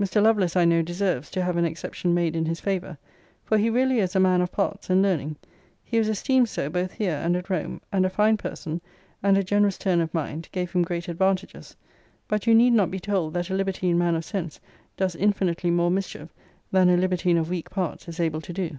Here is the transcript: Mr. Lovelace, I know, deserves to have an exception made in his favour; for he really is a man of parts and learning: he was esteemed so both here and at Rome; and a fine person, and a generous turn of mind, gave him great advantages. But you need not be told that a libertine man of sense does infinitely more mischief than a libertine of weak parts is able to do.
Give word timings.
Mr. 0.00 0.22
Lovelace, 0.22 0.56
I 0.56 0.64
know, 0.64 0.80
deserves 0.80 1.30
to 1.32 1.42
have 1.42 1.58
an 1.58 1.66
exception 1.66 2.14
made 2.14 2.34
in 2.34 2.46
his 2.46 2.58
favour; 2.58 2.96
for 3.44 3.58
he 3.58 3.68
really 3.68 3.98
is 3.98 4.16
a 4.16 4.20
man 4.20 4.40
of 4.40 4.50
parts 4.50 4.88
and 4.88 5.02
learning: 5.02 5.36
he 5.84 5.98
was 5.98 6.08
esteemed 6.08 6.48
so 6.48 6.70
both 6.70 6.92
here 6.92 7.16
and 7.22 7.36
at 7.36 7.50
Rome; 7.50 7.82
and 7.92 8.06
a 8.06 8.08
fine 8.08 8.38
person, 8.38 8.80
and 9.22 9.36
a 9.36 9.44
generous 9.44 9.76
turn 9.76 10.00
of 10.00 10.14
mind, 10.14 10.48
gave 10.52 10.72
him 10.72 10.80
great 10.80 11.06
advantages. 11.06 11.76
But 12.28 12.46
you 12.46 12.54
need 12.54 12.72
not 12.72 12.90
be 12.90 12.98
told 12.98 13.34
that 13.34 13.50
a 13.50 13.54
libertine 13.54 13.98
man 13.98 14.14
of 14.14 14.24
sense 14.24 14.58
does 14.96 15.14
infinitely 15.14 15.70
more 15.70 15.90
mischief 15.90 16.30
than 16.72 16.88
a 16.88 16.96
libertine 16.96 17.36
of 17.36 17.50
weak 17.50 17.68
parts 17.68 18.08
is 18.08 18.20
able 18.20 18.40
to 18.40 18.54
do. 18.54 18.78